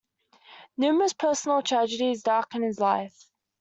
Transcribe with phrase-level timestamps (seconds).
[0.77, 3.29] Numerous personal tragedies darkened his life.